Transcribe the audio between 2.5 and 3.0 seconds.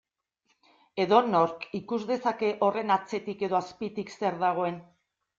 horren